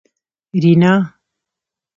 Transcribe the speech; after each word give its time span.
رینا 0.61 0.95